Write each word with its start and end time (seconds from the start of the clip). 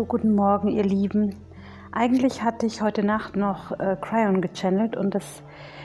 So, 0.00 0.06
guten 0.06 0.34
Morgen, 0.34 0.68
ihr 0.68 0.82
Lieben. 0.82 1.36
Eigentlich 1.92 2.42
hatte 2.42 2.64
ich 2.64 2.80
heute 2.80 3.04
Nacht 3.04 3.36
noch 3.36 3.78
äh, 3.78 3.98
Cryon 4.00 4.40
gechannelt 4.40 4.96
und 4.96 5.14
das 5.14 5.42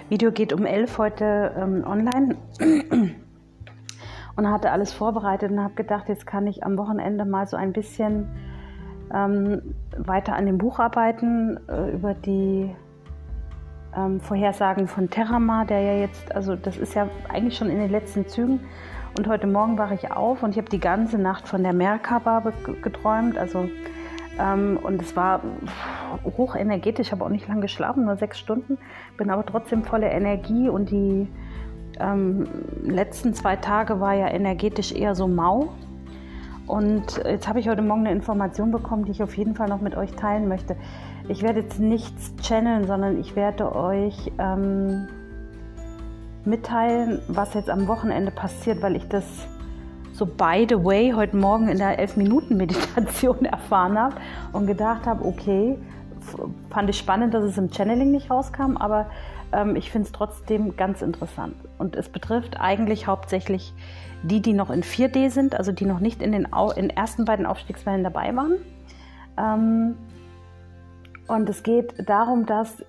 Video 0.08 0.32
geht 0.32 0.54
um 0.54 0.66
11 0.66 0.98
heute 0.98 1.52
ähm, 1.58 1.84
online 1.86 2.38
und 4.38 4.50
hatte 4.50 4.72
alles 4.72 4.94
vorbereitet 4.94 5.52
und 5.52 5.62
habe 5.62 5.74
gedacht, 5.74 6.08
jetzt 6.08 6.26
kann 6.26 6.48
ich 6.48 6.64
am 6.64 6.78
Wochenende 6.78 7.26
mal 7.26 7.46
so 7.46 7.58
ein 7.58 7.74
bisschen 7.74 8.30
ähm, 9.14 9.76
weiter 9.98 10.38
an 10.38 10.46
dem 10.46 10.60
Buch 10.60 10.80
arbeiten 10.80 11.60
äh, 11.68 11.92
über 11.92 12.14
die 12.14 12.74
ähm, 13.98 14.22
Vorhersagen 14.22 14.88
von 14.88 15.10
Terramar, 15.10 15.66
der 15.66 15.82
ja 15.82 15.94
jetzt, 16.00 16.34
also 16.34 16.56
das 16.56 16.78
ist 16.78 16.94
ja 16.94 17.10
eigentlich 17.28 17.58
schon 17.58 17.70
in 17.70 17.80
den 17.80 17.92
letzten 17.92 18.26
Zügen. 18.30 18.62
Und 19.18 19.28
heute 19.28 19.48
Morgen 19.48 19.78
wache 19.78 19.96
ich 19.96 20.10
auf 20.10 20.42
und 20.42 20.52
ich 20.52 20.58
habe 20.58 20.70
die 20.70 20.80
ganze 20.80 21.18
Nacht 21.18 21.50
von 21.50 21.64
der 21.64 21.74
Merkaba 21.74 22.54
geträumt. 22.82 23.38
Also 23.38 23.70
ähm, 24.40 24.80
und 24.82 25.02
es 25.02 25.16
war 25.16 25.42
hochenergetisch, 26.38 27.12
habe 27.12 27.26
auch 27.26 27.30
nicht 27.30 27.48
lange 27.48 27.62
geschlafen, 27.62 28.06
nur 28.06 28.18
sechs 28.18 28.40
Stunden, 28.40 28.78
bin 29.18 29.30
aber 29.30 29.46
trotzdem 29.46 29.84
voller 29.84 30.12
Energie 30.12 30.70
und 30.70 30.90
die 30.90 31.28
ähm, 32.00 32.48
letzten 32.84 33.34
zwei 33.34 33.56
Tage 33.56 34.00
war 34.00 34.14
ja 34.14 34.28
energetisch 34.28 34.92
eher 34.92 35.16
so 35.16 35.28
mau. 35.28 35.70
Und 36.68 37.22
jetzt 37.24 37.48
habe 37.48 37.60
ich 37.60 37.70
heute 37.70 37.84
Morgen 37.84 38.02
eine 38.02 38.12
Information 38.12 38.72
bekommen, 38.72 39.06
die 39.06 39.12
ich 39.12 39.22
auf 39.22 39.38
jeden 39.38 39.56
Fall 39.56 39.70
noch 39.70 39.82
mit 39.82 39.96
euch 39.96 40.14
teilen 40.14 40.48
möchte. 40.48 40.76
Ich 41.28 41.44
werde 41.44 41.60
jetzt 41.62 41.80
nichts 41.80 42.34
channeln, 42.42 42.88
sondern 42.88 43.20
ich 43.20 43.36
werde 43.36 43.76
euch 43.76 44.32
ähm, 44.40 45.08
mitteilen, 46.44 47.20
was 47.28 47.54
jetzt 47.54 47.70
am 47.70 47.88
Wochenende 47.88 48.32
passiert, 48.32 48.82
weil 48.82 48.96
ich 48.96 49.08
das 49.08 49.26
so 50.16 50.26
by 50.26 50.66
the 50.68 50.82
way 50.82 51.12
heute 51.12 51.36
Morgen 51.36 51.68
in 51.68 51.78
der 51.78 52.00
11-Minuten-Meditation 52.00 53.46
erfahren 53.46 54.00
habe 54.00 54.16
und 54.54 54.66
gedacht 54.66 55.06
habe, 55.06 55.26
okay, 55.26 55.78
fand 56.70 56.90
ich 56.90 56.98
spannend, 56.98 57.34
dass 57.34 57.44
es 57.44 57.58
im 57.58 57.70
Channeling 57.70 58.12
nicht 58.12 58.32
rauskam, 58.32 58.78
aber 58.78 59.08
ähm, 59.52 59.76
ich 59.76 59.92
finde 59.92 60.08
es 60.08 60.14
trotzdem 60.14 60.78
ganz 60.78 61.02
interessant. 61.02 61.56
Und 61.78 61.96
es 61.96 62.08
betrifft 62.08 62.60
eigentlich 62.60 63.08
hauptsächlich 63.08 63.74
die, 64.24 64.42
die 64.42 64.54
noch 64.54 64.70
in 64.70 64.84
4D 64.84 65.30
sind, 65.30 65.56
also 65.56 65.74
die 65.74 65.86
noch 65.86 66.00
nicht 66.00 66.22
in 66.22 66.32
den 66.32 66.52
Au 66.54 66.72
in 66.72 66.90
ersten 66.90 67.26
beiden 67.26 67.46
Aufstiegswellen 67.46 68.04
dabei 68.04 68.34
waren. 68.36 68.54
Ähm, 69.38 69.96
und 71.28 71.50
es 71.50 71.62
geht 71.64 72.08
darum, 72.08 72.46
dass 72.46 72.84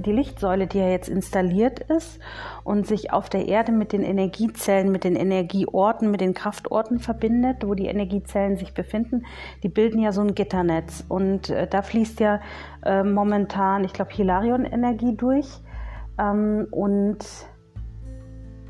die 0.00 0.12
Lichtsäule, 0.12 0.66
die 0.66 0.78
ja 0.78 0.88
jetzt 0.88 1.08
installiert 1.08 1.80
ist 1.80 2.20
und 2.64 2.86
sich 2.86 3.12
auf 3.12 3.28
der 3.28 3.48
Erde 3.48 3.72
mit 3.72 3.92
den 3.92 4.02
Energiezellen, 4.02 4.90
mit 4.90 5.04
den 5.04 5.16
Energieorten, 5.16 6.10
mit 6.10 6.20
den 6.20 6.34
Kraftorten 6.34 6.98
verbindet, 6.98 7.66
wo 7.66 7.74
die 7.74 7.86
Energiezellen 7.86 8.56
sich 8.56 8.74
befinden, 8.74 9.24
die 9.62 9.68
bilden 9.68 10.00
ja 10.00 10.12
so 10.12 10.20
ein 10.20 10.34
Gitternetz. 10.34 11.04
Und 11.08 11.50
äh, 11.50 11.66
da 11.66 11.82
fließt 11.82 12.20
ja 12.20 12.40
äh, 12.84 13.02
momentan, 13.02 13.84
ich 13.84 13.92
glaube, 13.92 14.12
Hilarion-Energie 14.12 15.16
durch. 15.16 15.46
Ähm, 16.18 16.66
und 16.70 17.18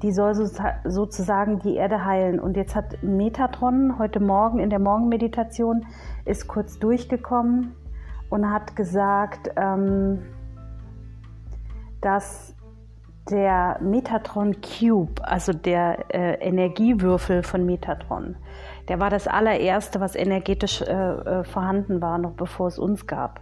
die 0.03 0.12
soll 0.12 0.34
so, 0.34 0.47
sozusagen 0.84 1.58
die 1.58 1.77
Erde 1.77 2.05
heilen. 2.05 2.41
Und 2.41 2.56
jetzt 2.56 2.75
hat 2.75 3.03
Metatron 3.03 3.98
heute 3.98 4.20
Morgen 4.20 4.58
in 4.58 4.70
der 4.70 4.78
Morgenmeditation 4.78 5.86
ist 6.25 6.48
kurz 6.48 6.78
durchgekommen 6.78 7.75
und 8.31 8.51
hat 8.51 8.77
gesagt, 8.77 9.51
ähm, 9.56 10.23
dass 12.00 12.54
der 13.30 13.78
Metatron 13.80 14.56
Cube, 14.60 15.22
also 15.22 15.52
der 15.52 16.12
äh, 16.14 16.34
Energiewürfel 16.46 17.42
von 17.42 17.64
Metatron, 17.64 18.36
der 18.88 18.98
war 18.98 19.10
das 19.10 19.28
allererste, 19.28 20.00
was 20.00 20.16
energetisch 20.16 20.82
äh, 20.82 20.92
äh, 20.92 21.44
vorhanden 21.44 22.00
war, 22.02 22.18
noch 22.18 22.32
bevor 22.32 22.68
es 22.68 22.78
uns 22.78 23.06
gab. 23.06 23.40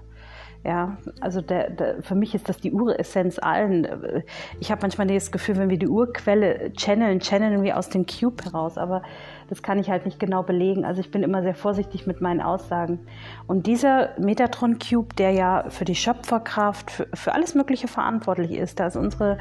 Ja, 0.65 0.99
also 1.21 1.41
der, 1.41 1.71
der, 1.71 2.03
für 2.03 2.17
mich 2.17 2.35
ist 2.35 2.49
das 2.49 2.59
die 2.59 2.73
Uressenz 2.73 3.39
allen. 3.39 4.25
Ich 4.59 4.71
habe 4.71 4.83
manchmal 4.83 5.07
das 5.07 5.31
Gefühl, 5.31 5.57
wenn 5.57 5.71
wir 5.71 5.79
die 5.79 5.89
Urquelle 5.89 6.73
channeln, 6.77 7.21
channeln 7.21 7.63
wir 7.63 7.79
aus 7.79 7.89
dem 7.89 8.07
Cube 8.07 8.45
heraus, 8.45 8.77
aber 8.77 9.03
das 9.49 9.63
kann 9.63 9.79
ich 9.79 9.89
halt 9.89 10.05
nicht 10.05 10.19
genau 10.19 10.43
belegen. 10.43 10.85
Also 10.85 11.01
ich 11.01 11.11
bin 11.11 11.23
immer 11.23 11.43
sehr 11.43 11.55
vorsichtig 11.55 12.07
mit 12.07 12.21
meinen 12.21 12.41
Aussagen. 12.41 12.99
Und 13.47 13.67
dieser 13.67 14.11
Metatron 14.19 14.79
Cube, 14.79 15.15
der 15.15 15.31
ja 15.31 15.65
für 15.69 15.85
die 15.85 15.95
Schöpferkraft, 15.95 16.91
für, 16.91 17.09
für 17.15 17.33
alles 17.35 17.55
Mögliche 17.55 17.87
verantwortlich 17.87 18.53
ist, 18.53 18.81
da 18.81 18.89
ist 18.89 18.97
unsere 18.97 19.39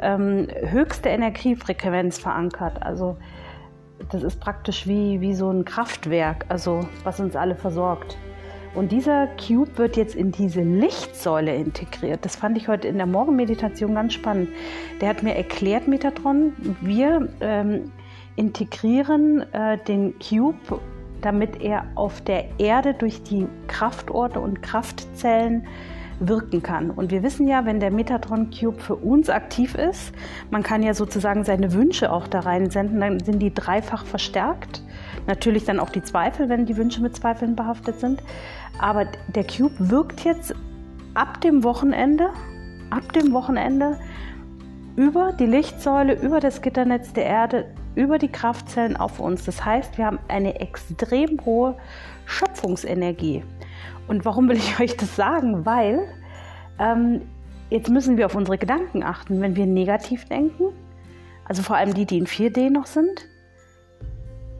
ähm, 0.00 0.48
höchste 0.66 1.08
Energiefrequenz 1.08 2.18
verankert. 2.18 2.82
Also 2.82 3.16
das 4.10 4.22
ist 4.22 4.38
praktisch 4.38 4.86
wie, 4.86 5.20
wie 5.20 5.34
so 5.34 5.50
ein 5.50 5.64
Kraftwerk, 5.64 6.44
also 6.50 6.86
was 7.04 7.18
uns 7.20 7.34
alle 7.34 7.56
versorgt. 7.56 8.16
Und 8.74 8.92
dieser 8.92 9.28
Cube 9.36 9.76
wird 9.76 9.96
jetzt 9.96 10.14
in 10.14 10.32
diese 10.32 10.62
Lichtsäule 10.62 11.54
integriert. 11.54 12.24
Das 12.24 12.36
fand 12.36 12.56
ich 12.56 12.68
heute 12.68 12.88
in 12.88 12.96
der 12.96 13.06
Morgenmeditation 13.06 13.94
ganz 13.94 14.14
spannend. 14.14 14.50
Der 15.00 15.08
hat 15.08 15.22
mir 15.22 15.34
erklärt, 15.34 15.88
Metatron, 15.88 16.52
wir 16.80 17.28
ähm, 17.40 17.92
integrieren 18.36 19.52
äh, 19.52 19.78
den 19.78 20.14
Cube, 20.18 20.80
damit 21.20 21.60
er 21.60 21.86
auf 21.96 22.20
der 22.20 22.44
Erde 22.58 22.94
durch 22.94 23.22
die 23.22 23.46
Kraftorte 23.66 24.38
und 24.38 24.62
Kraftzellen 24.62 25.66
wirken 26.20 26.62
kann. 26.62 26.90
Und 26.90 27.10
wir 27.10 27.22
wissen 27.22 27.46
ja, 27.46 27.64
wenn 27.64 27.80
der 27.80 27.90
Metatron 27.90 28.50
Cube 28.50 28.80
für 28.80 28.96
uns 28.96 29.30
aktiv 29.30 29.74
ist, 29.74 30.12
man 30.50 30.62
kann 30.62 30.82
ja 30.82 30.94
sozusagen 30.94 31.44
seine 31.44 31.72
Wünsche 31.72 32.12
auch 32.12 32.26
da 32.26 32.40
reinsenden, 32.40 33.00
dann 33.00 33.20
sind 33.20 33.40
die 33.40 33.54
dreifach 33.54 34.04
verstärkt. 34.04 34.82
Natürlich 35.28 35.66
dann 35.66 35.78
auch 35.78 35.90
die 35.90 36.02
Zweifel, 36.02 36.48
wenn 36.48 36.64
die 36.64 36.78
Wünsche 36.78 37.02
mit 37.02 37.14
Zweifeln 37.14 37.54
behaftet 37.54 38.00
sind. 38.00 38.22
Aber 38.80 39.04
der 39.28 39.44
Cube 39.44 39.74
wirkt 39.78 40.24
jetzt 40.24 40.54
ab 41.12 41.42
dem 41.42 41.62
Wochenende, 41.64 42.30
ab 42.88 43.12
dem 43.12 43.32
Wochenende 43.32 43.98
über 44.96 45.32
die 45.32 45.44
Lichtsäule, 45.46 46.14
über 46.14 46.40
das 46.40 46.62
Gitternetz 46.62 47.12
der 47.12 47.26
Erde, 47.26 47.66
über 47.94 48.16
die 48.16 48.28
Kraftzellen 48.28 48.96
auf 48.96 49.20
uns. 49.20 49.44
Das 49.44 49.64
heißt, 49.64 49.98
wir 49.98 50.06
haben 50.06 50.18
eine 50.28 50.60
extrem 50.60 51.44
hohe 51.44 51.76
Schöpfungsenergie. 52.24 53.44
Und 54.08 54.24
warum 54.24 54.48
will 54.48 54.56
ich 54.56 54.80
euch 54.80 54.96
das 54.96 55.14
sagen? 55.14 55.66
Weil 55.66 56.08
ähm, 56.78 57.20
jetzt 57.68 57.90
müssen 57.90 58.16
wir 58.16 58.24
auf 58.24 58.34
unsere 58.34 58.56
Gedanken 58.56 59.02
achten. 59.02 59.42
Wenn 59.42 59.56
wir 59.56 59.66
negativ 59.66 60.24
denken, 60.24 60.72
also 61.44 61.62
vor 61.62 61.76
allem 61.76 61.92
die, 61.92 62.06
die 62.06 62.16
in 62.16 62.26
4D 62.26 62.70
noch 62.70 62.86
sind, 62.86 63.28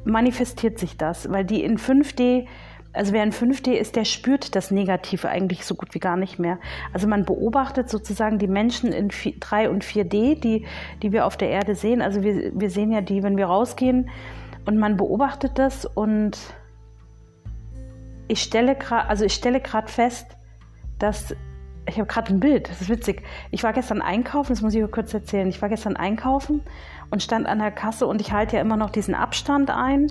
manifestiert 0.09 0.79
sich 0.79 0.97
das, 0.97 1.31
weil 1.31 1.45
die 1.45 1.63
in 1.63 1.79
5D, 1.79 2.47
also 2.93 3.13
wer 3.13 3.23
in 3.23 3.33
5D 3.33 3.73
ist, 3.73 3.97
der 3.97 4.05
spürt 4.05 4.57
das 4.57 4.71
Negative 4.71 5.29
eigentlich 5.29 5.65
so 5.65 5.75
gut 5.75 5.95
wie 5.95 5.99
gar 5.99 6.17
nicht 6.17 6.39
mehr. 6.39 6.59
Also 6.93 7.07
man 7.07 7.25
beobachtet 7.25 7.91
sozusagen 7.91 8.39
die 8.39 8.49
Menschen 8.49 8.93
in 8.93 9.09
3 9.09 9.71
und 9.71 9.85
4D, 9.85 10.41
die, 10.41 10.67
die 11.03 11.13
wir 11.13 11.27
auf 11.27 11.37
der 11.37 11.51
Erde 11.51 11.75
sehen. 11.75 12.03
Also 12.03 12.23
wir, 12.23 12.53
wir 12.59 12.71
sehen 12.71 12.91
ja 12.91 13.03
die, 13.03 13.23
wenn 13.23 13.37
wir 13.37 13.47
rausgehen 13.47 14.11
und 14.67 14.79
man 14.79 14.97
beobachtet 14.97 15.53
das 15.59 15.85
und 15.85 16.39
ich 18.27 18.43
stelle 18.43 18.75
gerade, 18.75 19.09
also 19.09 19.25
ich 19.25 19.35
stelle 19.35 19.61
gerade 19.61 19.89
fest, 19.89 20.37
dass 20.99 21.35
ich 21.89 21.99
habe 21.99 22.07
gerade 22.07 22.33
ein 22.33 22.41
Bild, 22.41 22.69
das 22.71 22.81
ist 22.81 22.89
witzig. 22.89 23.23
Ich 23.51 23.63
war 23.63 23.73
gestern 23.73 24.03
einkaufen, 24.03 24.53
das 24.53 24.63
muss 24.63 24.75
ich 24.75 24.91
kurz 24.91 25.13
erzählen. 25.15 25.49
Ich 25.49 25.61
war 25.63 25.69
gestern 25.69 25.97
einkaufen 25.97 26.63
und 27.11 27.23
stand 27.23 27.47
an 27.47 27.59
der 27.59 27.71
Kasse 27.71 28.07
und 28.07 28.21
ich 28.21 28.33
halte 28.33 28.57
ja 28.57 28.63
immer 28.63 28.77
noch 28.77 28.91
diesen 28.91 29.15
Abstand 29.15 29.71
ein. 29.71 30.09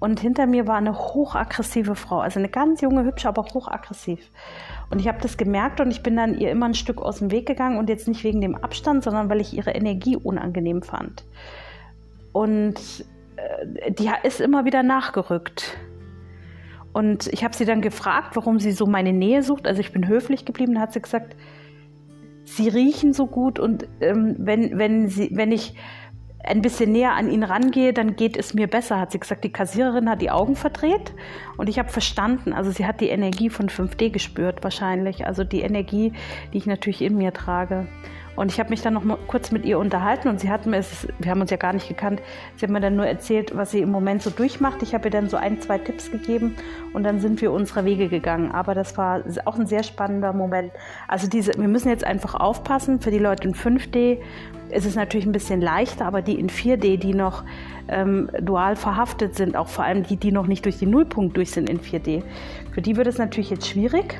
Und 0.00 0.18
hinter 0.18 0.46
mir 0.46 0.66
war 0.66 0.76
eine 0.76 0.96
hochaggressive 0.96 1.94
Frau, 1.94 2.20
also 2.20 2.38
eine 2.38 2.48
ganz 2.48 2.80
junge, 2.80 3.04
hübsche, 3.04 3.28
aber 3.28 3.44
hochaggressiv. 3.44 4.30
Und 4.88 4.98
ich 4.98 5.08
habe 5.08 5.18
das 5.20 5.36
gemerkt 5.36 5.80
und 5.80 5.90
ich 5.90 6.02
bin 6.02 6.16
dann 6.16 6.38
ihr 6.38 6.50
immer 6.50 6.66
ein 6.66 6.74
Stück 6.74 7.02
aus 7.02 7.18
dem 7.18 7.30
Weg 7.30 7.46
gegangen 7.46 7.78
und 7.78 7.90
jetzt 7.90 8.08
nicht 8.08 8.24
wegen 8.24 8.40
dem 8.40 8.56
Abstand, 8.56 9.04
sondern 9.04 9.28
weil 9.28 9.40
ich 9.40 9.52
ihre 9.52 9.72
Energie 9.72 10.16
unangenehm 10.16 10.82
fand. 10.82 11.24
Und 12.32 13.04
äh, 13.36 13.92
die 13.92 14.10
ist 14.22 14.40
immer 14.40 14.64
wieder 14.64 14.82
nachgerückt. 14.82 15.76
Und 16.92 17.28
ich 17.28 17.44
habe 17.44 17.54
sie 17.54 17.64
dann 17.64 17.82
gefragt, 17.82 18.36
warum 18.36 18.58
sie 18.58 18.72
so 18.72 18.86
meine 18.86 19.12
Nähe 19.12 19.42
sucht. 19.42 19.66
Also 19.66 19.80
ich 19.80 19.92
bin 19.92 20.08
höflich 20.08 20.44
geblieben. 20.44 20.80
Hat 20.80 20.92
sie 20.92 21.00
gesagt, 21.00 21.36
sie 22.44 22.68
riechen 22.68 23.12
so 23.12 23.26
gut 23.26 23.58
und 23.58 23.86
ähm, 24.00 24.34
wenn, 24.38 24.76
wenn, 24.78 25.08
sie, 25.08 25.30
wenn 25.32 25.52
ich 25.52 25.74
ein 26.42 26.62
bisschen 26.62 26.92
näher 26.92 27.12
an 27.12 27.30
ihn 27.30 27.42
rangehe, 27.42 27.92
dann 27.92 28.16
geht 28.16 28.36
es 28.36 28.54
mir 28.54 28.66
besser, 28.66 28.98
hat 28.98 29.12
sie 29.12 29.20
gesagt. 29.20 29.44
Die 29.44 29.52
Kassiererin 29.52 30.08
hat 30.08 30.22
die 30.22 30.30
Augen 30.30 30.56
verdreht 30.56 31.14
und 31.58 31.68
ich 31.68 31.78
habe 31.78 31.90
verstanden, 31.90 32.52
also 32.52 32.70
sie 32.70 32.86
hat 32.86 33.00
die 33.00 33.08
Energie 33.08 33.50
von 33.50 33.68
5D 33.68 34.10
gespürt 34.10 34.64
wahrscheinlich, 34.64 35.26
also 35.26 35.44
die 35.44 35.60
Energie, 35.60 36.12
die 36.52 36.58
ich 36.58 36.66
natürlich 36.66 37.02
in 37.02 37.16
mir 37.16 37.32
trage. 37.32 37.86
Und 38.40 38.50
ich 38.50 38.58
habe 38.58 38.70
mich 38.70 38.80
dann 38.80 38.94
noch 38.94 39.04
mal 39.04 39.18
kurz 39.26 39.50
mit 39.50 39.66
ihr 39.66 39.78
unterhalten 39.78 40.28
und 40.28 40.40
sie 40.40 40.48
hat 40.48 40.64
mir, 40.64 40.82
wir 41.18 41.30
haben 41.30 41.42
uns 41.42 41.50
ja 41.50 41.58
gar 41.58 41.74
nicht 41.74 41.88
gekannt, 41.88 42.22
sie 42.56 42.64
hat 42.64 42.70
mir 42.70 42.80
dann 42.80 42.96
nur 42.96 43.04
erzählt, 43.04 43.54
was 43.54 43.70
sie 43.70 43.80
im 43.80 43.90
Moment 43.90 44.22
so 44.22 44.30
durchmacht. 44.30 44.82
Ich 44.82 44.94
habe 44.94 45.08
ihr 45.08 45.10
dann 45.10 45.28
so 45.28 45.36
ein, 45.36 45.60
zwei 45.60 45.76
Tipps 45.76 46.10
gegeben 46.10 46.56
und 46.94 47.02
dann 47.02 47.20
sind 47.20 47.42
wir 47.42 47.52
unsere 47.52 47.84
Wege 47.84 48.08
gegangen. 48.08 48.50
Aber 48.50 48.74
das 48.74 48.96
war 48.96 49.20
auch 49.44 49.58
ein 49.58 49.66
sehr 49.66 49.82
spannender 49.82 50.32
Moment. 50.32 50.72
Also 51.06 51.28
diese, 51.28 51.52
wir 51.58 51.68
müssen 51.68 51.90
jetzt 51.90 52.02
einfach 52.02 52.34
aufpassen 52.34 53.02
für 53.02 53.10
die 53.10 53.18
Leute 53.18 53.46
in 53.46 53.54
5D. 53.54 54.16
ist 54.70 54.86
Es 54.86 54.94
natürlich 54.94 55.26
ein 55.26 55.32
bisschen 55.32 55.60
leichter, 55.60 56.06
aber 56.06 56.22
die 56.22 56.40
in 56.40 56.48
4D, 56.48 56.96
die 56.96 57.12
noch 57.12 57.44
ähm, 57.88 58.30
dual 58.40 58.74
verhaftet 58.74 59.36
sind, 59.36 59.54
auch 59.54 59.68
vor 59.68 59.84
allem 59.84 60.04
die, 60.04 60.16
die 60.16 60.32
noch 60.32 60.46
nicht 60.46 60.64
durch 60.64 60.78
den 60.78 60.88
Nullpunkt 60.88 61.36
durch 61.36 61.50
sind 61.50 61.68
in 61.68 61.78
4D, 61.78 62.22
für 62.72 62.80
die 62.80 62.96
wird 62.96 63.06
es 63.06 63.18
natürlich 63.18 63.50
jetzt 63.50 63.68
schwierig. 63.68 64.18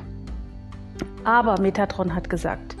Aber 1.23 1.59
Metatron 1.59 2.13
hat 2.13 2.29
gesagt, 2.29 2.75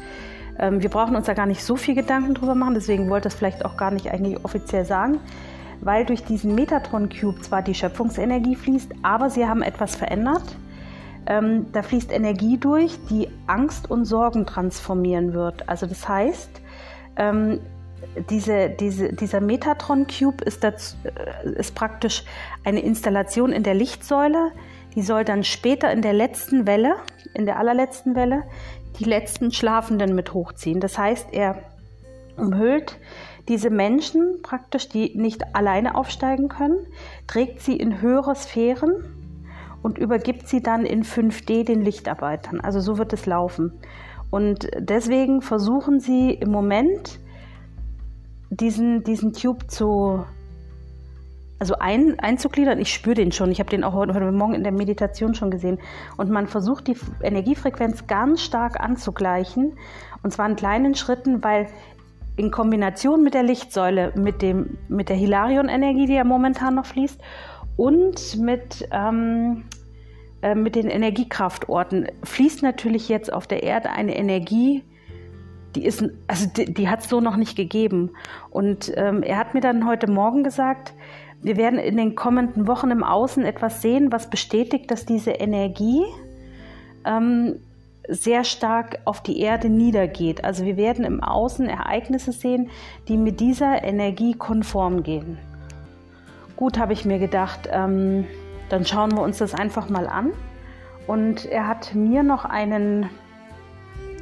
wir 0.57 0.89
brauchen 0.89 1.15
uns 1.15 1.25
da 1.25 1.33
gar 1.33 1.45
nicht 1.45 1.63
so 1.63 1.75
viel 1.75 1.95
Gedanken 1.95 2.33
drüber 2.33 2.55
machen, 2.55 2.75
deswegen 2.75 3.09
wollte 3.09 3.29
es 3.29 3.33
vielleicht 3.33 3.65
auch 3.65 3.77
gar 3.77 3.91
nicht 3.91 4.11
eigentlich 4.11 4.43
offiziell 4.45 4.85
sagen, 4.85 5.19
weil 5.81 6.05
durch 6.05 6.23
diesen 6.23 6.55
Metatron 6.55 7.09
Cube 7.09 7.41
zwar 7.41 7.61
die 7.61 7.73
Schöpfungsenergie 7.73 8.55
fließt, 8.55 8.91
aber 9.01 9.29
sie 9.29 9.47
haben 9.47 9.63
etwas 9.63 9.95
verändert. 9.95 10.43
Ähm, 11.27 11.67
da 11.71 11.83
fließt 11.83 12.11
Energie 12.11 12.57
durch, 12.57 12.97
die 13.09 13.27
Angst 13.47 13.89
und 13.89 14.05
Sorgen 14.05 14.45
transformieren 14.45 15.33
wird. 15.33 15.67
Also 15.69 15.85
das 15.85 16.07
heißt, 16.07 16.61
ähm, 17.17 17.59
diese, 18.29 18.69
diese, 18.69 19.13
dieser 19.13 19.41
Metatron 19.41 20.07
Cube 20.07 20.43
ist, 20.43 20.63
das, 20.63 20.97
äh, 21.03 21.49
ist 21.51 21.75
praktisch 21.75 22.23
eine 22.63 22.79
Installation 22.79 23.51
in 23.51 23.63
der 23.63 23.73
Lichtsäule. 23.75 24.51
Die 24.95 25.01
soll 25.01 25.23
dann 25.23 25.43
später 25.43 25.91
in 25.91 26.01
der 26.01 26.13
letzten 26.13 26.67
Welle, 26.67 26.95
in 27.33 27.45
der 27.45 27.57
allerletzten 27.57 28.15
Welle, 28.15 28.43
die 28.99 29.05
letzten 29.05 29.51
Schlafenden 29.51 30.15
mit 30.15 30.33
hochziehen. 30.33 30.79
Das 30.79 30.97
heißt, 30.97 31.27
er 31.31 31.63
umhüllt 32.37 32.97
diese 33.47 33.69
Menschen 33.69 34.41
praktisch, 34.43 34.89
die 34.89 35.17
nicht 35.17 35.55
alleine 35.55 35.95
aufsteigen 35.95 36.49
können, 36.49 36.85
trägt 37.27 37.61
sie 37.61 37.77
in 37.77 38.01
höhere 38.01 38.35
Sphären 38.35 38.91
und 39.81 39.97
übergibt 39.97 40.47
sie 40.47 40.61
dann 40.61 40.85
in 40.85 41.03
5D 41.03 41.65
den 41.65 41.81
Lichtarbeitern. 41.81 42.59
Also 42.61 42.79
so 42.79 42.97
wird 42.97 43.13
es 43.13 43.25
laufen. 43.25 43.73
Und 44.29 44.69
deswegen 44.77 45.41
versuchen 45.41 45.99
sie 45.99 46.31
im 46.31 46.51
Moment 46.51 47.19
diesen, 48.49 49.03
diesen 49.03 49.33
Tube 49.33 49.69
zu 49.69 50.23
also 51.61 51.75
ein, 51.77 52.19
einzugliedern. 52.19 52.79
Ich 52.79 52.91
spüre 52.91 53.13
den 53.13 53.31
schon. 53.31 53.51
Ich 53.51 53.59
habe 53.59 53.69
den 53.69 53.83
auch 53.83 53.93
heute, 53.93 54.15
heute 54.15 54.31
Morgen 54.31 54.55
in 54.55 54.63
der 54.63 54.71
Meditation 54.71 55.35
schon 55.35 55.51
gesehen. 55.51 55.77
Und 56.17 56.31
man 56.31 56.47
versucht 56.47 56.87
die 56.87 56.97
Energiefrequenz 57.21 58.07
ganz 58.07 58.41
stark 58.41 58.79
anzugleichen. 58.79 59.77
Und 60.23 60.33
zwar 60.33 60.49
in 60.49 60.55
kleinen 60.55 60.95
Schritten, 60.95 61.43
weil 61.43 61.67
in 62.35 62.49
Kombination 62.49 63.23
mit 63.23 63.35
der 63.35 63.43
Lichtsäule, 63.43 64.11
mit, 64.15 64.41
dem, 64.41 64.79
mit 64.87 65.09
der 65.09 65.15
Hilarion-Energie, 65.15 66.07
die 66.07 66.15
ja 66.15 66.23
momentan 66.23 66.73
noch 66.73 66.87
fließt, 66.87 67.21
und 67.77 68.39
mit, 68.39 68.89
ähm, 68.91 69.65
äh, 70.41 70.55
mit 70.55 70.75
den 70.75 70.87
Energiekraftorten 70.87 72.07
fließt 72.23 72.63
natürlich 72.63 73.07
jetzt 73.07 73.31
auf 73.31 73.45
der 73.45 73.61
Erde 73.61 73.91
eine 73.91 74.17
Energie, 74.17 74.83
die 75.75 75.87
also 76.25 76.47
die, 76.57 76.73
die 76.73 76.89
hat 76.89 77.01
es 77.01 77.09
so 77.09 77.21
noch 77.21 77.35
nicht 77.35 77.55
gegeben. 77.55 78.13
Und 78.49 78.91
ähm, 78.95 79.21
er 79.21 79.37
hat 79.37 79.53
mir 79.53 79.61
dann 79.61 79.87
heute 79.87 80.09
Morgen 80.09 80.43
gesagt, 80.43 80.93
wir 81.41 81.57
werden 81.57 81.79
in 81.79 81.97
den 81.97 82.15
kommenden 82.15 82.67
Wochen 82.67 82.91
im 82.91 83.03
Außen 83.03 83.43
etwas 83.45 83.81
sehen, 83.81 84.11
was 84.11 84.29
bestätigt, 84.29 84.91
dass 84.91 85.05
diese 85.05 85.31
Energie 85.31 86.03
ähm, 87.05 87.55
sehr 88.07 88.43
stark 88.43 88.99
auf 89.05 89.21
die 89.21 89.39
Erde 89.39 89.69
niedergeht. 89.69 90.43
Also 90.43 90.65
wir 90.65 90.77
werden 90.77 91.05
im 91.05 91.23
Außen 91.23 91.67
Ereignisse 91.67 92.31
sehen, 92.31 92.69
die 93.07 93.17
mit 93.17 93.39
dieser 93.39 93.83
Energie 93.83 94.33
konform 94.33 95.03
gehen. 95.03 95.37
Gut, 96.55 96.77
habe 96.77 96.93
ich 96.93 97.05
mir 97.05 97.19
gedacht, 97.19 97.69
ähm, 97.71 98.25
dann 98.69 98.85
schauen 98.85 99.11
wir 99.15 99.23
uns 99.23 99.39
das 99.39 99.55
einfach 99.55 99.89
mal 99.89 100.07
an. 100.07 100.31
Und 101.07 101.45
er 101.45 101.67
hat 101.67 101.95
mir 101.95 102.21
noch 102.21 102.45
einen, 102.45 103.09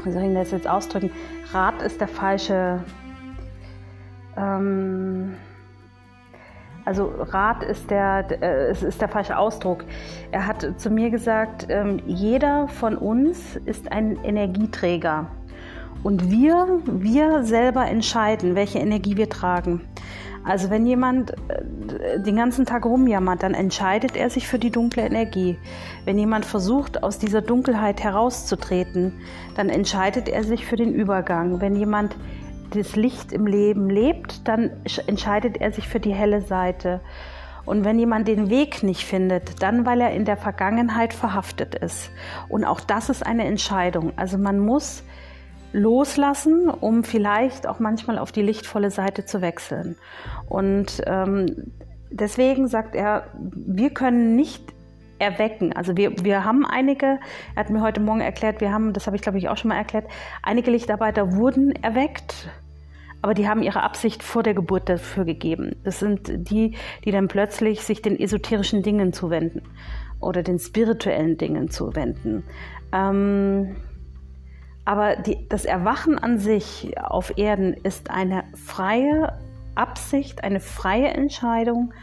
wie 0.03 0.11
soll 0.11 0.23
ich 0.23 0.33
das 0.33 0.51
jetzt 0.51 0.67
ausdrücken, 0.67 1.11
Rat 1.51 1.81
ist 1.81 1.99
der 1.99 2.07
falsche. 2.07 2.83
Ähm, 4.37 5.35
also 6.85 7.11
Rat 7.19 7.63
ist 7.63 7.89
der, 7.89 8.25
äh, 8.41 8.71
ist 8.71 9.01
der 9.01 9.09
falsche 9.09 9.37
Ausdruck. 9.37 9.85
Er 10.31 10.47
hat 10.47 10.65
zu 10.77 10.89
mir 10.89 11.09
gesagt, 11.09 11.67
ähm, 11.69 12.01
jeder 12.05 12.67
von 12.67 12.95
uns 12.95 13.57
ist 13.65 13.91
ein 13.91 14.17
Energieträger. 14.23 15.27
Und 16.03 16.31
wir, 16.31 16.79
wir 16.85 17.43
selber 17.43 17.85
entscheiden, 17.85 18.55
welche 18.55 18.79
Energie 18.79 19.17
wir 19.17 19.29
tragen. 19.29 19.81
Also 20.43 20.69
wenn 20.69 20.85
jemand 20.85 21.31
äh, 21.31 22.19
den 22.21 22.37
ganzen 22.37 22.65
Tag 22.65 22.85
rumjammert, 22.85 23.43
dann 23.43 23.53
entscheidet 23.53 24.15
er 24.15 24.29
sich 24.29 24.47
für 24.47 24.59
die 24.59 24.71
dunkle 24.71 25.05
Energie. 25.05 25.57
Wenn 26.05 26.17
jemand 26.17 26.45
versucht, 26.45 27.03
aus 27.03 27.19
dieser 27.19 27.41
Dunkelheit 27.41 28.01
herauszutreten, 28.01 29.13
dann 29.55 29.69
entscheidet 29.69 30.29
er 30.29 30.43
sich 30.43 30.65
für 30.65 30.77
den 30.77 30.93
Übergang. 30.93 31.59
Wenn 31.59 31.75
jemand 31.75 32.15
das 32.71 32.95
Licht 32.95 33.31
im 33.31 33.47
Leben 33.47 33.89
lebt, 33.89 34.47
dann 34.47 34.71
entscheidet 35.07 35.57
er 35.57 35.71
sich 35.71 35.87
für 35.87 35.99
die 35.99 36.13
helle 36.13 36.41
Seite. 36.41 37.01
Und 37.65 37.85
wenn 37.85 37.99
jemand 37.99 38.27
den 38.27 38.49
Weg 38.49 38.83
nicht 38.83 39.05
findet, 39.05 39.61
dann 39.61 39.85
weil 39.85 40.01
er 40.01 40.11
in 40.11 40.25
der 40.25 40.37
Vergangenheit 40.37 41.13
verhaftet 41.13 41.75
ist. 41.75 42.09
Und 42.47 42.65
auch 42.65 42.79
das 42.79 43.09
ist 43.09 43.25
eine 43.25 43.45
Entscheidung. 43.45 44.13
Also 44.15 44.37
man 44.37 44.59
muss 44.59 45.03
loslassen, 45.71 46.69
um 46.69 47.03
vielleicht 47.03 47.67
auch 47.67 47.79
manchmal 47.79 48.17
auf 48.17 48.31
die 48.31 48.41
lichtvolle 48.41 48.89
Seite 48.91 49.25
zu 49.25 49.41
wechseln. 49.41 49.95
Und 50.47 51.01
ähm, 51.05 51.71
deswegen 52.09 52.67
sagt 52.67 52.95
er, 52.95 53.27
wir 53.53 53.91
können 53.91 54.35
nicht 54.35 54.73
erwecken. 55.19 55.73
Also 55.73 55.95
wir, 55.97 56.23
wir 56.23 56.43
haben 56.43 56.65
einige, 56.65 57.19
er 57.55 57.55
hat 57.55 57.69
mir 57.69 57.81
heute 57.81 57.99
Morgen 57.99 58.21
erklärt, 58.21 58.61
wir 58.61 58.71
haben, 58.71 58.93
das 58.93 59.05
habe 59.05 59.15
ich 59.15 59.21
glaube 59.21 59.37
ich 59.37 59.49
auch 59.49 59.57
schon 59.57 59.69
mal 59.69 59.77
erklärt, 59.77 60.05
einige 60.41 60.71
Lichtarbeiter 60.71 61.35
wurden 61.35 61.71
erweckt, 61.71 62.49
aber 63.21 63.33
die 63.33 63.47
haben 63.47 63.61
ihre 63.61 63.83
Absicht 63.83 64.23
vor 64.23 64.43
der 64.43 64.53
Geburt 64.53 64.87
dafür 64.87 65.25
gegeben. 65.25 65.75
Das 65.83 65.99
sind 65.99 66.49
die, 66.49 66.75
die 67.03 67.11
dann 67.11 67.27
plötzlich 67.27 67.81
sich 67.81 68.01
den 68.01 68.17
esoterischen 68.17 68.81
Dingen 68.81 69.11
zuwenden 69.11 69.61
oder 70.21 70.41
den 70.41 70.59
spirituellen 70.59 71.37
Dingen 71.37 71.69
zuwenden. 71.69 72.43
Ähm, 72.93 73.75
aber 74.85 75.17
die, 75.17 75.47
das 75.49 75.65
Erwachen 75.65 76.17
an 76.17 76.39
sich 76.39 76.93
auf 76.99 77.37
Erden 77.37 77.73
ist 77.73 78.09
eine 78.09 78.43
freie 78.55 79.37
Absicht, 79.75 80.43
eine 80.43 80.59
freie 80.59 81.09
Entscheidung 81.09 81.93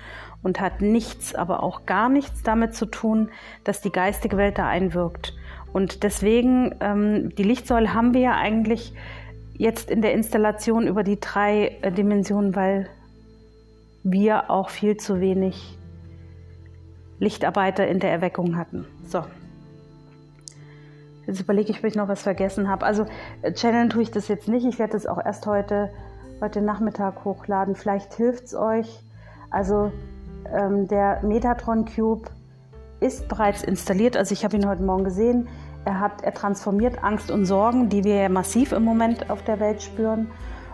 und 0.46 0.60
hat 0.60 0.80
nichts, 0.80 1.34
aber 1.34 1.64
auch 1.64 1.86
gar 1.86 2.08
nichts 2.08 2.44
damit 2.44 2.72
zu 2.72 2.86
tun, 2.86 3.30
dass 3.64 3.80
die 3.80 3.90
geistige 3.90 4.36
Welt 4.36 4.58
da 4.58 4.68
einwirkt. 4.68 5.34
Und 5.72 6.04
deswegen, 6.04 6.72
ähm, 6.78 7.34
die 7.34 7.42
Lichtsäule 7.42 7.92
haben 7.94 8.14
wir 8.14 8.20
ja 8.20 8.36
eigentlich 8.36 8.94
jetzt 9.54 9.90
in 9.90 10.02
der 10.02 10.12
Installation 10.12 10.86
über 10.86 11.02
die 11.02 11.18
drei 11.18 11.78
äh, 11.82 11.90
Dimensionen, 11.90 12.54
weil 12.54 12.88
wir 14.04 14.48
auch 14.48 14.70
viel 14.70 14.96
zu 14.96 15.20
wenig 15.20 15.76
Lichtarbeiter 17.18 17.88
in 17.88 17.98
der 17.98 18.12
Erweckung 18.12 18.56
hatten. 18.56 18.86
So. 19.04 19.24
Jetzt 21.26 21.40
überlege 21.40 21.72
ich, 21.72 21.80
ob 21.80 21.84
ich 21.86 21.96
noch 21.96 22.06
was 22.06 22.22
vergessen 22.22 22.68
habe. 22.68 22.86
Also 22.86 23.04
äh, 23.42 23.52
channeln 23.52 23.90
tue 23.90 24.02
ich 24.02 24.12
das 24.12 24.28
jetzt 24.28 24.46
nicht. 24.46 24.64
Ich 24.64 24.78
werde 24.78 24.92
das 24.92 25.06
auch 25.06 25.18
erst 25.18 25.44
heute, 25.48 25.90
heute 26.40 26.62
Nachmittag 26.62 27.24
hochladen. 27.24 27.74
Vielleicht 27.74 28.14
hilft 28.14 28.44
es 28.44 28.54
euch. 28.54 29.00
Also 29.50 29.90
ähm, 30.54 30.88
der 30.88 31.22
Metatron 31.22 31.84
Cube 31.84 32.28
ist 33.00 33.28
bereits 33.28 33.62
installiert. 33.62 34.16
Also 34.16 34.32
ich 34.32 34.44
habe 34.44 34.56
ihn 34.56 34.66
heute 34.66 34.82
Morgen 34.82 35.04
gesehen. 35.04 35.48
Er, 35.84 36.00
hat, 36.00 36.22
er 36.22 36.34
transformiert 36.34 37.04
Angst 37.04 37.30
und 37.30 37.46
Sorgen, 37.46 37.88
die 37.88 38.04
wir 38.04 38.28
massiv 38.28 38.72
im 38.72 38.82
Moment 38.82 39.30
auf 39.30 39.42
der 39.44 39.60
Welt 39.60 39.82
spüren 39.82 40.28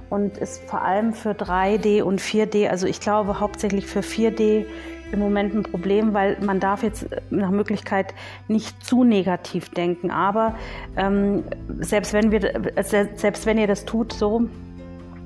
und 0.08 0.38
ist 0.38 0.62
vor 0.64 0.82
allem 0.82 1.14
für 1.14 1.30
3D 1.30 2.02
und 2.02 2.20
4D, 2.20 2.68
also 2.68 2.86
ich 2.86 3.00
glaube 3.00 3.40
hauptsächlich 3.40 3.86
für 3.86 4.00
4D 4.00 4.66
im 5.10 5.18
Moment 5.18 5.54
ein 5.54 5.62
Problem, 5.62 6.14
weil 6.14 6.38
man 6.40 6.60
darf 6.60 6.82
jetzt 6.82 7.06
nach 7.30 7.50
Möglichkeit 7.50 8.14
nicht 8.48 8.84
zu 8.84 9.04
negativ 9.04 9.70
denken. 9.70 10.10
Aber 10.10 10.54
ähm, 10.96 11.44
selbst, 11.80 12.12
wenn 12.12 12.30
wir, 12.30 12.52
selbst 12.82 13.46
wenn 13.46 13.58
ihr 13.58 13.66
das 13.66 13.84
tut 13.84 14.12
so, 14.12 14.42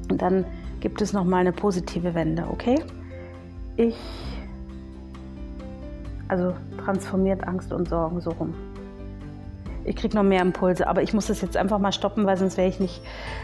dann 0.09 0.45
gibt 0.81 1.01
es 1.03 1.13
noch 1.13 1.25
mal 1.25 1.39
eine 1.39 1.53
positive 1.53 2.15
Wende, 2.15 2.45
okay? 2.51 2.81
Ich 3.77 3.97
also 6.29 6.55
transformiert 6.85 7.47
Angst 7.47 7.73
und 7.73 7.89
Sorgen 7.89 8.21
so 8.21 8.31
rum. 8.31 8.55
Ich 9.85 9.95
kriege 9.95 10.17
noch 10.17 10.25
mehr 10.25 10.43
Impulse, 10.43 10.89
aber 10.89 11.03
ich 11.03 11.15
muss 11.15 11.27
das 11.27 11.41
jetzt 11.41 11.57
einfach 11.57 11.79
mal 11.79 11.93
stoppen, 11.93 12.27
weil 12.27 12.37
sonst 12.37 12.57
wäre 12.57 12.69
ich 12.69 12.81
nicht 12.81 13.01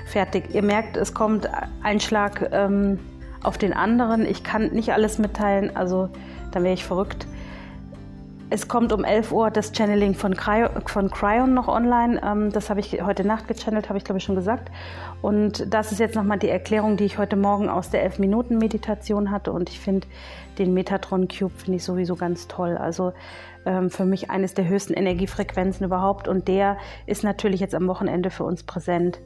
fertig. 0.07 0.53
Ihr 0.53 0.63
merkt, 0.63 0.97
es 0.97 1.15
kommt 1.15 1.49
ein 1.83 2.01
Schlag 2.01 2.51
ähm, 2.53 2.99
auf 3.45 3.59
den 3.59 3.73
anderen. 3.73 4.27
Ich 4.27 4.43
kann 4.43 4.71
nicht 4.73 4.93
alles 4.93 5.19
mitteilen, 5.19 5.77
also 5.77 6.09
dann 6.51 6.65
wäre 6.65 6.75
ich 6.75 6.85
verrückt. 6.85 7.27
Es 8.55 8.69
kommt 8.69 8.93
um 8.93 9.03
11 9.03 9.33
Uhr 9.33 9.51
das 9.51 9.73
Channeling 9.73 10.13
von, 10.13 10.37
Cryo, 10.37 10.69
von 10.85 11.11
Cryon 11.11 11.55
noch 11.55 11.69
online. 11.69 12.21
Ähm, 12.23 12.53
das 12.53 12.69
habe 12.69 12.81
ich 12.81 13.03
heute 13.03 13.27
Nacht 13.27 13.49
gechannelt, 13.49 13.89
habe 13.89 13.97
ich 13.97 14.05
glaube 14.05 14.19
ich 14.19 14.25
schon 14.25 14.35
gesagt. 14.35 14.71
Und 15.23 15.73
das 15.73 15.91
ist 15.91 16.01
jetzt 16.01 16.17
nochmal 16.17 16.39
die 16.39 16.51
Erklärung, 16.51 16.99
die 16.99 17.05
ich 17.05 17.17
heute 17.17 17.37
Morgen 17.37 17.71
aus 17.71 17.89
der 17.89 18.07
11-Minuten-Meditation 18.07 19.31
hatte. 19.31 19.53
Und 19.53 19.71
ich 19.71 19.81
finde 19.81 20.07
den 20.59 20.75
Metatron 20.75 21.29
Cube 21.29 21.55
finde 21.57 21.79
ich 21.79 21.85
sowieso 21.85 22.15
ganz 22.15 22.47
toll. 22.47 22.77
Also 22.77 23.15
ähm, 23.65 23.89
für 23.89 24.05
mich 24.05 24.29
eines 24.29 24.53
der 24.53 24.69
höchsten 24.69 24.93
Energiefrequenzen 24.93 25.87
überhaupt. 25.87 26.29
Und 26.29 26.47
der 26.47 26.77
ist 27.07 27.25
natürlich 27.25 27.61
jetzt 27.61 27.75
am 27.75 27.89
Wochenende 27.89 28.29
für 28.29 28.45
uns 28.45 28.65
präsent. 28.65 29.19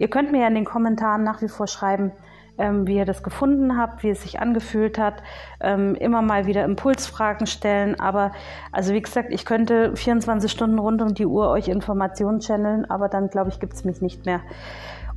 Ihr 0.00 0.08
könnt 0.08 0.32
mir 0.32 0.40
ja 0.40 0.48
in 0.48 0.56
den 0.56 0.64
Kommentaren 0.64 1.22
nach 1.22 1.40
wie 1.40 1.46
vor 1.48 1.68
schreiben, 1.68 2.10
ähm, 2.58 2.86
wie 2.86 2.96
ihr 2.96 3.04
das 3.04 3.22
gefunden 3.22 3.78
habt, 3.78 4.02
wie 4.02 4.10
es 4.10 4.22
sich 4.22 4.40
angefühlt 4.40 4.98
hat. 4.98 5.22
Ähm, 5.60 5.94
immer 5.94 6.22
mal 6.22 6.46
wieder 6.46 6.64
Impulsfragen 6.64 7.46
stellen. 7.46 7.98
Aber 7.98 8.32
also 8.70 8.92
wie 8.92 9.02
gesagt, 9.02 9.32
ich 9.32 9.44
könnte 9.44 9.96
24 9.96 10.50
Stunden 10.50 10.78
rund 10.78 11.02
um 11.02 11.14
die 11.14 11.26
Uhr 11.26 11.48
euch 11.50 11.68
Informationen 11.68 12.40
channeln, 12.40 12.88
aber 12.90 13.08
dann 13.08 13.28
glaube 13.28 13.50
ich, 13.50 13.60
gibt 13.60 13.74
es 13.74 13.84
mich 13.84 14.00
nicht 14.00 14.26
mehr. 14.26 14.40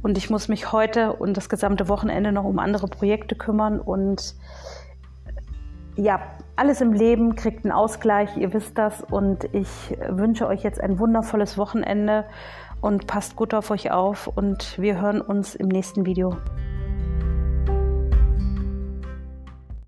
Und 0.01 0.17
ich 0.17 0.29
muss 0.29 0.47
mich 0.47 0.71
heute 0.71 1.13
und 1.13 1.35
das 1.35 1.49
gesamte 1.49 1.89
Wochenende 1.89 2.31
noch 2.31 2.43
um 2.43 2.59
andere 2.59 2.87
Projekte 2.87 3.35
kümmern. 3.35 3.79
Und 3.79 4.35
ja, 5.95 6.21
alles 6.55 6.79
im 6.81 6.93
Leben 6.93 7.35
kriegt 7.35 7.65
einen 7.65 7.71
Ausgleich, 7.71 8.37
ihr 8.37 8.53
wisst 8.53 8.77
das. 8.77 9.01
Und 9.01 9.45
ich 9.51 9.97
wünsche 10.09 10.47
euch 10.47 10.63
jetzt 10.63 10.79
ein 10.79 10.99
wundervolles 10.99 11.57
Wochenende 11.57 12.25
und 12.81 13.07
passt 13.07 13.35
gut 13.35 13.53
auf 13.55 13.71
euch 13.71 13.91
auf. 13.91 14.27
Und 14.27 14.79
wir 14.79 15.01
hören 15.01 15.21
uns 15.21 15.55
im 15.55 15.69
nächsten 15.69 16.05
Video. 16.05 16.37